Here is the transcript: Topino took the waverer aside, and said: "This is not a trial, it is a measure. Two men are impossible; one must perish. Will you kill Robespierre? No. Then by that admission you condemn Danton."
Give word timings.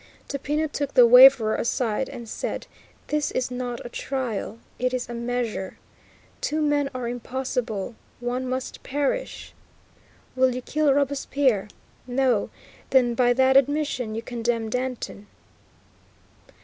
Topino 0.27 0.65
took 0.67 0.95
the 0.95 1.05
waverer 1.05 1.55
aside, 1.55 2.09
and 2.09 2.27
said: 2.27 2.65
"This 3.09 3.29
is 3.29 3.51
not 3.51 3.85
a 3.85 3.89
trial, 3.89 4.57
it 4.79 4.95
is 4.95 5.07
a 5.07 5.13
measure. 5.13 5.77
Two 6.41 6.59
men 6.59 6.89
are 6.95 7.07
impossible; 7.07 7.93
one 8.19 8.49
must 8.49 8.81
perish. 8.81 9.53
Will 10.35 10.55
you 10.55 10.61
kill 10.63 10.91
Robespierre? 10.91 11.67
No. 12.07 12.49
Then 12.89 13.13
by 13.13 13.31
that 13.33 13.55
admission 13.55 14.15
you 14.15 14.23
condemn 14.23 14.71
Danton." 14.71 15.27